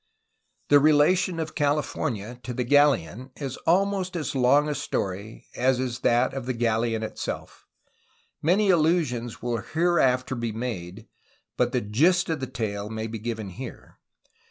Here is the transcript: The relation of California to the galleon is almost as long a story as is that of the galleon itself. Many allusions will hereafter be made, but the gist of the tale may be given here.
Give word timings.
The 0.69 0.79
relation 0.79 1.39
of 1.39 1.53
California 1.53 2.39
to 2.41 2.55
the 2.55 2.63
galleon 2.63 3.29
is 3.35 3.57
almost 3.67 4.15
as 4.15 4.33
long 4.33 4.67
a 4.67 4.73
story 4.73 5.45
as 5.55 5.79
is 5.79 5.99
that 5.99 6.33
of 6.33 6.47
the 6.47 6.53
galleon 6.55 7.03
itself. 7.03 7.67
Many 8.41 8.71
allusions 8.71 9.43
will 9.43 9.57
hereafter 9.57 10.33
be 10.33 10.51
made, 10.51 11.07
but 11.55 11.71
the 11.71 11.81
gist 11.81 12.29
of 12.29 12.39
the 12.39 12.47
tale 12.47 12.89
may 12.89 13.05
be 13.05 13.19
given 13.19 13.49
here. 13.49 13.99